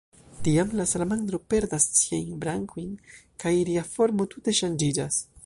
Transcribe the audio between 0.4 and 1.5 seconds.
Tiam, la salamandro